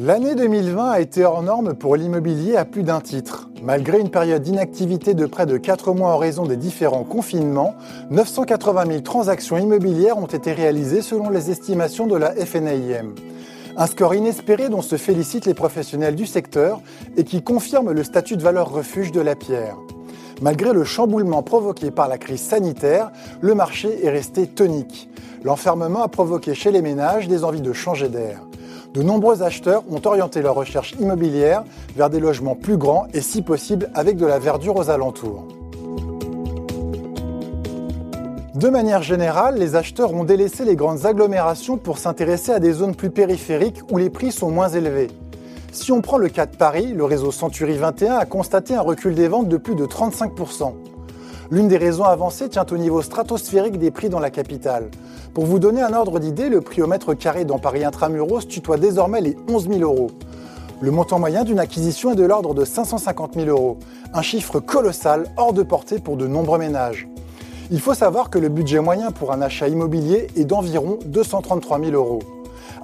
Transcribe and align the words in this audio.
L'année 0.00 0.36
2020 0.36 0.90
a 0.90 1.00
été 1.00 1.24
hors 1.24 1.42
norme 1.42 1.74
pour 1.74 1.96
l'immobilier 1.96 2.56
à 2.56 2.64
plus 2.64 2.84
d'un 2.84 3.00
titre. 3.00 3.50
Malgré 3.64 3.98
une 3.98 4.10
période 4.10 4.42
d'inactivité 4.42 5.12
de 5.12 5.26
près 5.26 5.44
de 5.44 5.56
4 5.56 5.92
mois 5.92 6.14
en 6.14 6.18
raison 6.18 6.46
des 6.46 6.56
différents 6.56 7.02
confinements, 7.02 7.74
980 8.10 8.84
000 8.86 9.00
transactions 9.00 9.58
immobilières 9.58 10.16
ont 10.16 10.26
été 10.26 10.52
réalisées 10.52 11.02
selon 11.02 11.30
les 11.30 11.50
estimations 11.50 12.06
de 12.06 12.14
la 12.14 12.30
FNAIM. 12.30 13.16
Un 13.76 13.86
score 13.88 14.14
inespéré 14.14 14.68
dont 14.68 14.82
se 14.82 14.94
félicitent 14.94 15.46
les 15.46 15.54
professionnels 15.54 16.14
du 16.14 16.26
secteur 16.26 16.80
et 17.16 17.24
qui 17.24 17.42
confirme 17.42 17.90
le 17.90 18.04
statut 18.04 18.36
de 18.36 18.42
valeur 18.42 18.70
refuge 18.70 19.10
de 19.10 19.20
la 19.20 19.34
pierre. 19.34 19.76
Malgré 20.40 20.72
le 20.72 20.84
chamboulement 20.84 21.42
provoqué 21.42 21.90
par 21.90 22.06
la 22.06 22.18
crise 22.18 22.42
sanitaire, 22.42 23.10
le 23.40 23.56
marché 23.56 24.06
est 24.06 24.10
resté 24.10 24.46
tonique. 24.46 25.10
L'enfermement 25.42 26.04
a 26.04 26.08
provoqué 26.08 26.54
chez 26.54 26.70
les 26.70 26.82
ménages 26.82 27.26
des 27.26 27.42
envies 27.42 27.62
de 27.62 27.72
changer 27.72 28.08
d'air 28.08 28.47
de 28.98 29.04
nombreux 29.04 29.44
acheteurs 29.44 29.84
ont 29.88 30.00
orienté 30.04 30.42
leur 30.42 30.56
recherche 30.56 30.96
immobilière 30.98 31.62
vers 31.96 32.10
des 32.10 32.18
logements 32.18 32.56
plus 32.56 32.76
grands 32.76 33.06
et 33.14 33.20
si 33.20 33.42
possible 33.42 33.90
avec 33.94 34.16
de 34.16 34.26
la 34.26 34.40
verdure 34.40 34.74
aux 34.74 34.90
alentours. 34.90 35.46
De 38.56 38.68
manière 38.68 39.02
générale, 39.02 39.56
les 39.56 39.76
acheteurs 39.76 40.12
ont 40.12 40.24
délaissé 40.24 40.64
les 40.64 40.74
grandes 40.74 41.06
agglomérations 41.06 41.76
pour 41.76 41.98
s'intéresser 41.98 42.50
à 42.50 42.58
des 42.58 42.72
zones 42.72 42.96
plus 42.96 43.10
périphériques 43.10 43.82
où 43.92 43.98
les 43.98 44.10
prix 44.10 44.32
sont 44.32 44.50
moins 44.50 44.68
élevés. 44.68 45.12
Si 45.70 45.92
on 45.92 46.00
prend 46.00 46.18
le 46.18 46.28
cas 46.28 46.46
de 46.46 46.56
Paris, 46.56 46.92
le 46.92 47.04
réseau 47.04 47.30
Century 47.30 47.76
21 47.76 48.16
a 48.16 48.24
constaté 48.24 48.74
un 48.74 48.80
recul 48.80 49.14
des 49.14 49.28
ventes 49.28 49.48
de 49.48 49.58
plus 49.58 49.76
de 49.76 49.86
35%. 49.86 50.72
L'une 51.50 51.68
des 51.68 51.78
raisons 51.78 52.04
avancées 52.04 52.50
tient 52.50 52.66
au 52.70 52.76
niveau 52.76 53.00
stratosphérique 53.00 53.78
des 53.78 53.90
prix 53.90 54.10
dans 54.10 54.20
la 54.20 54.28
capitale. 54.28 54.90
Pour 55.32 55.46
vous 55.46 55.58
donner 55.58 55.80
un 55.80 55.94
ordre 55.94 56.18
d'idée, 56.18 56.50
le 56.50 56.60
prix 56.60 56.82
au 56.82 56.86
mètre 56.86 57.14
carré 57.14 57.46
dans 57.46 57.58
Paris 57.58 57.86
Intramuros 57.86 58.46
tutoie 58.46 58.76
désormais 58.76 59.22
les 59.22 59.34
11 59.48 59.66
000 59.66 59.80
euros. 59.80 60.10
Le 60.82 60.90
montant 60.90 61.18
moyen 61.18 61.44
d'une 61.44 61.58
acquisition 61.58 62.12
est 62.12 62.16
de 62.16 62.24
l'ordre 62.24 62.52
de 62.52 62.66
550 62.66 63.32
000 63.34 63.46
euros, 63.46 63.78
un 64.12 64.20
chiffre 64.20 64.60
colossal 64.60 65.24
hors 65.38 65.54
de 65.54 65.62
portée 65.62 66.00
pour 66.00 66.18
de 66.18 66.26
nombreux 66.26 66.58
ménages. 66.58 67.08
Il 67.70 67.80
faut 67.80 67.94
savoir 67.94 68.28
que 68.28 68.38
le 68.38 68.50
budget 68.50 68.80
moyen 68.80 69.10
pour 69.10 69.32
un 69.32 69.40
achat 69.40 69.68
immobilier 69.68 70.26
est 70.36 70.44
d'environ 70.44 70.98
233 71.06 71.80
000 71.80 71.92
euros. 71.92 72.20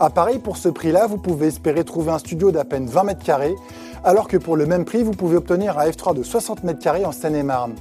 À 0.01 0.09
Paris, 0.09 0.39
pour 0.39 0.57
ce 0.57 0.70
prix-là, 0.70 1.07
vous 1.07 1.19
pouvez 1.19 1.48
espérer 1.48 1.85
trouver 1.85 2.12
un 2.12 2.19
studio 2.19 2.51
d'à 2.51 2.65
peine 2.65 2.87
20 2.87 3.05
mètres 3.05 3.25
carrés, 3.25 3.57
alors 4.05 4.27
que 4.27 4.39
pour 4.39 4.57
le 4.57 4.65
même 4.65 4.87
prix, 4.87 5.03
vous 5.03 5.12
pouvez 5.12 5.37
obtenir 5.37 5.79
un 5.79 5.87
F3 5.87 6.15
de 6.15 6.23
60 6.23 6.65
mètres 6.65 6.81
carrés 6.81 7.05
en 7.05 7.12
Seine-et-Marne. 7.12 7.75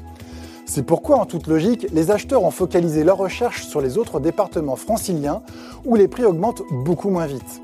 C'est 0.66 0.84
pourquoi, 0.84 1.18
en 1.18 1.26
toute 1.26 1.48
logique, 1.48 1.88
les 1.92 2.10
acheteurs 2.10 2.44
ont 2.44 2.52
focalisé 2.52 3.04
leurs 3.04 3.18
recherches 3.18 3.66
sur 3.66 3.82
les 3.82 3.98
autres 3.98 4.20
départements 4.20 4.76
franciliens 4.76 5.42
où 5.86 5.96
les 5.96 6.08
prix 6.08 6.24
augmentent 6.24 6.64
beaucoup 6.72 7.10
moins 7.10 7.26
vite. 7.26 7.62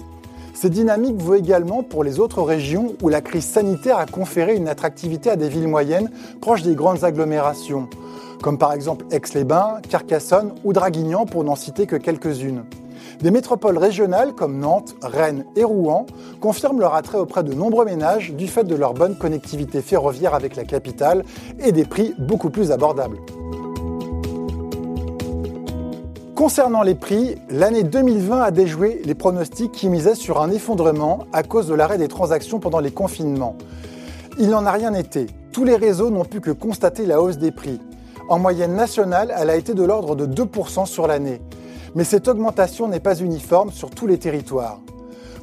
Cette 0.54 0.74
dynamique 0.74 1.22
vaut 1.22 1.36
également 1.36 1.84
pour 1.84 2.04
les 2.04 2.20
autres 2.20 2.42
régions 2.42 2.96
où 3.02 3.08
la 3.08 3.22
crise 3.22 3.46
sanitaire 3.46 3.98
a 3.98 4.06
conféré 4.06 4.58
une 4.58 4.68
attractivité 4.68 5.30
à 5.30 5.38
des 5.38 5.48
villes 5.48 5.70
moyennes 5.70 6.12
proches 6.42 6.64
des 6.64 6.76
grandes 6.76 7.06
agglomérations, 7.06 7.88
comme 8.42 8.58
par 8.58 8.74
exemple 8.74 9.06
Aix-les-Bains, 9.10 9.78
Carcassonne 9.90 10.52
ou 10.66 10.74
Draguignan 10.74 11.26
pour 11.26 11.46
n'en 11.46 11.56
citer 11.56 11.88
que 11.88 11.96
quelques-unes. 11.96 12.66
Des 13.22 13.32
métropoles 13.32 13.78
régionales 13.78 14.34
comme 14.34 14.60
Nantes, 14.60 14.96
Rennes 15.02 15.44
et 15.58 15.66
Rouen 15.66 16.06
confirment 16.40 16.80
leur 16.80 16.96
attrait 16.96 17.18
auprès 17.18 17.44
de 17.44 17.54
nombreux 17.54 17.84
ménages 17.84 18.32
du 18.32 18.48
fait 18.48 18.64
de 18.64 18.76
leur 18.76 18.94
bonne 18.94 19.18
connectivité 19.18 19.82
ferroviaire 19.82 20.34
avec 20.34 20.56
la 20.56 20.64
capitale 20.64 21.26
et 21.60 21.74
des 21.74 21.84
prix 21.84 22.16
beaucoup 22.18 22.50
plus 22.50 22.72
abordables. 22.72 23.18
Concernant 26.34 26.82
les 26.82 26.96
prix, 26.96 27.36
l'année 27.50 27.84
2020 27.84 28.42
a 28.42 28.52
déjoué 28.52 29.02
les 29.04 29.16
pronostics 29.16 29.74
qui 29.74 29.90
misaient 29.90 30.16
sur 30.16 30.42
un 30.42 30.50
effondrement 30.50 31.26
à 31.34 31.44
cause 31.44 31.68
de 31.68 31.74
l'arrêt 31.74 31.98
des 31.98 32.08
transactions 32.08 32.62
pendant 32.62 32.80
les 32.80 32.92
confinements. 32.92 33.58
Il 34.38 34.50
n'en 34.50 34.66
a 34.66 34.72
rien 34.72 34.94
été. 34.94 35.28
Tous 35.52 35.66
les 35.66 35.76
réseaux 35.76 36.10
n'ont 36.10 36.24
pu 36.24 36.40
que 36.40 36.52
constater 36.52 37.06
la 37.06 37.22
hausse 37.22 37.38
des 37.38 37.52
prix. 37.52 37.82
En 38.30 38.40
moyenne 38.40 38.76
nationale, 38.76 39.34
elle 39.38 39.50
a 39.50 39.58
été 39.58 39.74
de 39.74 39.84
l'ordre 39.84 40.16
de 40.16 40.26
2% 40.26 40.86
sur 40.86 41.08
l'année. 41.08 41.42
Mais 41.96 42.04
cette 42.04 42.28
augmentation 42.28 42.88
n'est 42.88 43.00
pas 43.00 43.20
uniforme 43.20 43.72
sur 43.72 43.90
tous 43.90 44.06
les 44.06 44.20
territoires. 44.20 44.80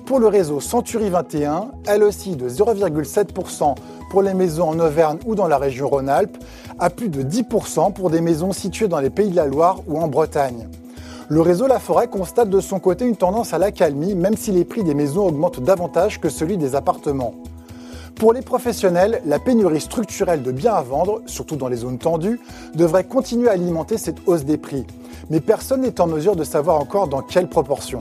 Pour 0.04 0.20
le 0.20 0.28
réseau 0.28 0.60
Century 0.60 1.10
21, 1.10 1.72
elle 1.86 2.04
aussi 2.04 2.36
de 2.36 2.48
0,7% 2.48 3.74
pour 4.10 4.22
les 4.22 4.34
maisons 4.34 4.68
en 4.68 4.78
Auvergne 4.78 5.18
ou 5.26 5.34
dans 5.34 5.48
la 5.48 5.58
région 5.58 5.88
Rhône-Alpes, 5.88 6.38
à 6.78 6.90
plus 6.90 7.08
de 7.08 7.24
10% 7.24 7.92
pour 7.92 8.10
des 8.10 8.20
maisons 8.20 8.52
situées 8.52 8.86
dans 8.86 9.00
les 9.00 9.10
Pays 9.10 9.30
de 9.30 9.36
la 9.36 9.46
Loire 9.46 9.80
ou 9.88 9.98
en 9.98 10.06
Bretagne. 10.06 10.68
Le 11.28 11.40
réseau 11.40 11.66
La 11.66 11.80
Forêt 11.80 12.06
constate 12.06 12.48
de 12.48 12.60
son 12.60 12.78
côté 12.78 13.04
une 13.04 13.16
tendance 13.16 13.52
à 13.52 13.58
l'accalmie, 13.58 14.14
même 14.14 14.36
si 14.36 14.52
les 14.52 14.64
prix 14.64 14.84
des 14.84 14.94
maisons 14.94 15.26
augmentent 15.26 15.60
davantage 15.60 16.20
que 16.20 16.28
celui 16.28 16.56
des 16.56 16.76
appartements. 16.76 17.34
Pour 18.14 18.32
les 18.32 18.42
professionnels, 18.42 19.20
la 19.26 19.40
pénurie 19.40 19.80
structurelle 19.80 20.42
de 20.42 20.52
biens 20.52 20.74
à 20.74 20.82
vendre, 20.82 21.22
surtout 21.26 21.56
dans 21.56 21.68
les 21.68 21.78
zones 21.78 21.98
tendues, 21.98 22.38
devrait 22.76 23.04
continuer 23.04 23.48
à 23.48 23.52
alimenter 23.52 23.98
cette 23.98 24.18
hausse 24.26 24.44
des 24.44 24.56
prix 24.56 24.86
mais 25.30 25.40
personne 25.40 25.82
n'est 25.82 26.00
en 26.00 26.06
mesure 26.06 26.36
de 26.36 26.44
savoir 26.44 26.80
encore 26.80 27.08
dans 27.08 27.22
quelle 27.22 27.48
proportion. 27.48 28.00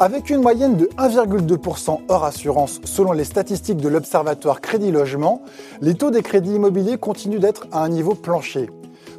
Avec 0.00 0.30
une 0.30 0.40
moyenne 0.40 0.76
de 0.76 0.86
1,2% 0.96 2.02
hors 2.08 2.24
assurance 2.24 2.80
selon 2.84 3.10
les 3.10 3.24
statistiques 3.24 3.78
de 3.78 3.88
l'Observatoire 3.88 4.60
Crédit 4.60 4.92
Logement, 4.92 5.42
les 5.80 5.94
taux 5.94 6.12
des 6.12 6.22
crédits 6.22 6.54
immobiliers 6.54 6.98
continuent 6.98 7.40
d'être 7.40 7.66
à 7.72 7.82
un 7.82 7.88
niveau 7.88 8.14
plancher. 8.14 8.70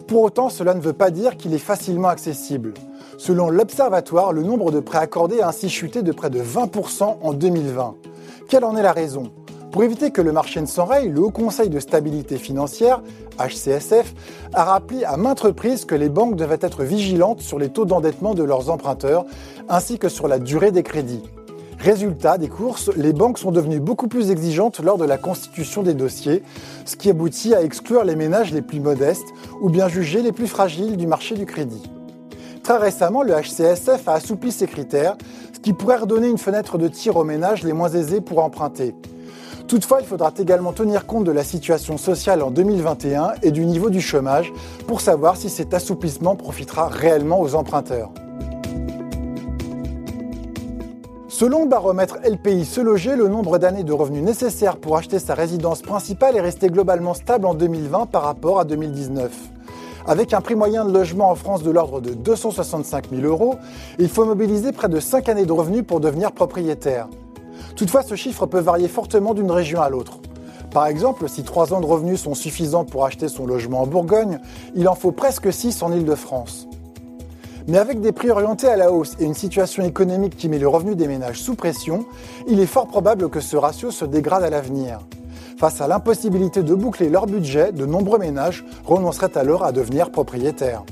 Pour 0.07 0.21
autant, 0.23 0.47
cela 0.47 0.73
ne 0.73 0.79
veut 0.79 0.93
pas 0.93 1.11
dire 1.11 1.35
qu'il 1.35 1.53
est 1.53 1.57
facilement 1.57 2.07
accessible. 2.07 2.73
Selon 3.17 3.49
l'Observatoire, 3.49 4.31
le 4.31 4.43
nombre 4.43 4.71
de 4.71 4.79
prêts 4.79 4.99
accordés 4.99 5.41
a 5.41 5.49
ainsi 5.49 5.69
chuté 5.69 6.01
de 6.01 6.13
près 6.13 6.29
de 6.29 6.41
20% 6.41 7.17
en 7.21 7.33
2020. 7.33 7.95
Quelle 8.47 8.63
en 8.63 8.77
est 8.77 8.81
la 8.81 8.93
raison? 8.93 9.31
Pour 9.71 9.83
éviter 9.83 10.09
que 10.09 10.21
le 10.21 10.31
marché 10.31 10.59
ne 10.61 10.65
s'enraye, 10.65 11.09
le 11.09 11.21
Haut 11.21 11.29
Conseil 11.29 11.69
de 11.69 11.79
stabilité 11.79 12.37
financière, 12.37 13.01
HCSF, 13.37 14.13
a 14.53 14.63
rappelé 14.63 15.03
à 15.03 15.15
maintes 15.15 15.41
reprises 15.41 15.85
que 15.85 15.95
les 15.95 16.09
banques 16.09 16.35
devaient 16.35 16.57
être 16.61 16.83
vigilantes 16.83 17.41
sur 17.41 17.59
les 17.59 17.69
taux 17.69 17.85
d'endettement 17.85 18.33
de 18.33 18.43
leurs 18.43 18.69
emprunteurs, 18.71 19.25
ainsi 19.69 19.99
que 19.99 20.09
sur 20.09 20.27
la 20.27 20.39
durée 20.39 20.71
des 20.71 20.83
crédits. 20.83 21.23
Résultat 21.77 22.37
des 22.37 22.49
courses, 22.49 22.89
les 22.97 23.13
banques 23.13 23.37
sont 23.37 23.51
devenues 23.51 23.79
beaucoup 23.79 24.07
plus 24.07 24.31
exigeantes 24.31 24.79
lors 24.79 24.97
de 24.97 25.05
la 25.05 25.17
constitution 25.17 25.81
des 25.83 25.93
dossiers, 25.93 26.43
ce 26.83 26.95
qui 26.97 27.09
aboutit 27.09 27.53
à 27.53 27.61
exclure 27.61 28.03
les 28.03 28.15
ménages 28.15 28.51
les 28.51 28.61
plus 28.61 28.81
modestes 28.81 29.27
ou 29.61 29.69
bien 29.69 29.87
juger 29.87 30.21
les 30.21 30.33
plus 30.33 30.47
fragiles 30.47 30.97
du 30.97 31.07
marché 31.07 31.35
du 31.35 31.45
crédit. 31.45 31.89
Très 32.63 32.77
récemment, 32.77 33.23
le 33.23 33.33
HCSF 33.33 34.07
a 34.07 34.13
assoupli 34.13 34.51
ses 34.51 34.67
critères, 34.67 35.15
ce 35.53 35.59
qui 35.59 35.73
pourrait 35.73 35.97
redonner 35.97 36.27
une 36.27 36.37
fenêtre 36.37 36.77
de 36.77 36.87
tir 36.87 37.15
aux 37.15 37.23
ménages 37.23 37.63
les 37.63 37.73
moins 37.73 37.89
aisés 37.89 38.19
pour 38.19 38.43
emprunter. 38.43 38.93
Toutefois, 39.69 39.99
il 40.01 40.07
faudra 40.07 40.33
également 40.39 40.73
tenir 40.73 41.05
compte 41.05 41.25
de 41.25 41.31
la 41.31 41.43
situation 41.43 41.99
sociale 41.99 42.41
en 42.41 42.49
2021 42.49 43.33
et 43.43 43.51
du 43.51 43.67
niveau 43.67 43.91
du 43.91 44.01
chômage 44.01 44.51
pour 44.87 44.99
savoir 44.99 45.37
si 45.37 45.47
cet 45.47 45.75
assouplissement 45.75 46.35
profitera 46.35 46.87
réellement 46.87 47.39
aux 47.39 47.53
emprunteurs. 47.53 48.09
Selon 51.27 51.65
le 51.65 51.69
baromètre 51.69 52.17
LPI 52.27 52.65
Se 52.65 52.81
Loger, 52.81 53.15
le 53.15 53.27
nombre 53.27 53.59
d'années 53.59 53.83
de 53.83 53.93
revenus 53.93 54.23
nécessaires 54.23 54.77
pour 54.77 54.97
acheter 54.97 55.19
sa 55.19 55.35
résidence 55.35 55.83
principale 55.83 56.35
est 56.35 56.41
resté 56.41 56.69
globalement 56.69 57.13
stable 57.13 57.45
en 57.45 57.53
2020 57.53 58.07
par 58.07 58.23
rapport 58.23 58.59
à 58.59 58.65
2019. 58.65 59.31
Avec 60.07 60.33
un 60.33 60.41
prix 60.41 60.55
moyen 60.55 60.83
de 60.83 60.91
logement 60.91 61.29
en 61.29 61.35
France 61.35 61.61
de 61.61 61.69
l'ordre 61.69 62.01
de 62.01 62.15
265 62.15 63.11
000 63.11 63.21
euros, 63.21 63.57
il 63.99 64.09
faut 64.09 64.25
mobiliser 64.25 64.71
près 64.71 64.89
de 64.89 64.99
5 64.99 65.29
années 65.29 65.45
de 65.45 65.51
revenus 65.51 65.83
pour 65.85 65.99
devenir 65.99 66.31
propriétaire. 66.31 67.07
Toutefois, 67.75 68.03
ce 68.03 68.15
chiffre 68.15 68.45
peut 68.45 68.59
varier 68.59 68.87
fortement 68.87 69.33
d'une 69.33 69.51
région 69.51 69.81
à 69.81 69.89
l'autre. 69.89 70.19
Par 70.71 70.85
exemple, 70.85 71.27
si 71.27 71.43
3 71.43 71.73
ans 71.73 71.81
de 71.81 71.85
revenus 71.85 72.21
sont 72.21 72.35
suffisants 72.35 72.85
pour 72.85 73.05
acheter 73.05 73.27
son 73.27 73.47
logement 73.47 73.81
en 73.81 73.87
Bourgogne, 73.87 74.39
il 74.75 74.87
en 74.87 74.95
faut 74.95 75.11
presque 75.11 75.51
6 75.51 75.81
en 75.81 75.91
Île-de-France. 75.91 76.67
Mais 77.67 77.77
avec 77.77 78.01
des 78.01 78.11
prix 78.11 78.29
orientés 78.29 78.67
à 78.67 78.75
la 78.75 78.91
hausse 78.91 79.15
et 79.19 79.25
une 79.25 79.33
situation 79.33 79.83
économique 79.83 80.35
qui 80.37 80.49
met 80.49 80.59
le 80.59 80.67
revenu 80.67 80.95
des 80.95 81.07
ménages 81.07 81.41
sous 81.41 81.55
pression, 81.55 82.05
il 82.47 82.59
est 82.59 82.65
fort 82.65 82.87
probable 82.87 83.29
que 83.29 83.39
ce 83.39 83.57
ratio 83.57 83.91
se 83.91 84.05
dégrade 84.05 84.43
à 84.43 84.49
l'avenir. 84.49 84.99
Face 85.57 85.81
à 85.81 85.87
l'impossibilité 85.87 86.63
de 86.63 86.73
boucler 86.73 87.09
leur 87.09 87.25
budget, 87.25 87.71
de 87.71 87.85
nombreux 87.85 88.17
ménages 88.17 88.63
renonceraient 88.85 89.37
alors 89.37 89.63
à 89.63 89.71
devenir 89.71 90.09
propriétaires. 90.09 90.83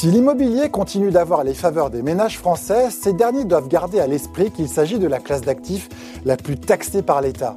Si 0.00 0.06
l'immobilier 0.06 0.70
continue 0.70 1.10
d'avoir 1.10 1.44
les 1.44 1.52
faveurs 1.52 1.90
des 1.90 2.00
ménages 2.00 2.38
français, 2.38 2.88
ces 2.88 3.12
derniers 3.12 3.44
doivent 3.44 3.68
garder 3.68 4.00
à 4.00 4.06
l'esprit 4.06 4.50
qu'il 4.50 4.66
s'agit 4.66 4.98
de 4.98 5.06
la 5.06 5.18
classe 5.18 5.42
d'actifs 5.42 5.90
la 6.24 6.38
plus 6.38 6.56
taxée 6.56 7.02
par 7.02 7.20
l'État. 7.20 7.54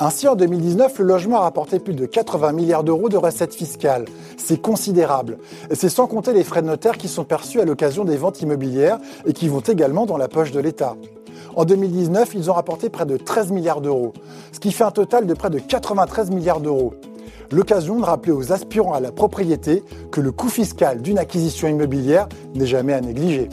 Ainsi, 0.00 0.26
en 0.26 0.34
2019, 0.34 1.00
le 1.00 1.04
logement 1.04 1.36
a 1.36 1.40
rapporté 1.42 1.80
plus 1.80 1.92
de 1.92 2.06
80 2.06 2.52
milliards 2.52 2.82
d'euros 2.82 3.10
de 3.10 3.18
recettes 3.18 3.54
fiscales. 3.54 4.06
C'est 4.38 4.58
considérable. 4.58 5.36
C'est 5.70 5.90
sans 5.90 6.06
compter 6.06 6.32
les 6.32 6.44
frais 6.44 6.62
de 6.62 6.68
notaire 6.68 6.96
qui 6.96 7.08
sont 7.08 7.24
perçus 7.24 7.60
à 7.60 7.66
l'occasion 7.66 8.06
des 8.06 8.16
ventes 8.16 8.40
immobilières 8.40 8.98
et 9.26 9.34
qui 9.34 9.48
vont 9.48 9.60
également 9.60 10.06
dans 10.06 10.16
la 10.16 10.28
poche 10.28 10.50
de 10.50 10.60
l'État. 10.60 10.96
En 11.56 11.66
2019, 11.66 12.30
ils 12.34 12.50
ont 12.50 12.54
rapporté 12.54 12.88
près 12.88 13.04
de 13.04 13.18
13 13.18 13.52
milliards 13.52 13.82
d'euros, 13.82 14.14
ce 14.50 14.60
qui 14.60 14.72
fait 14.72 14.84
un 14.84 14.92
total 14.92 15.26
de 15.26 15.34
près 15.34 15.50
de 15.50 15.58
93 15.58 16.30
milliards 16.30 16.60
d'euros. 16.60 16.94
L'occasion 17.50 17.98
de 17.98 18.04
rappeler 18.04 18.32
aux 18.32 18.52
aspirants 18.52 18.94
à 18.94 19.00
la 19.00 19.12
propriété 19.12 19.82
que 20.10 20.20
le 20.20 20.32
coût 20.32 20.48
fiscal 20.48 21.02
d'une 21.02 21.18
acquisition 21.18 21.68
immobilière 21.68 22.28
n'est 22.54 22.66
jamais 22.66 22.92
à 22.92 23.00
négliger. 23.00 23.48